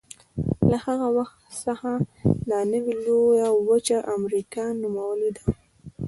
له 0.69 0.77
هغه 0.85 1.07
وخت 1.17 1.39
څخه 1.65 1.91
دا 2.49 2.59
نوې 2.71 2.93
لویه 3.05 3.47
وچه 3.69 3.97
امریکا 4.15 4.63
نومولې 4.81 5.29
ده. 5.37 5.43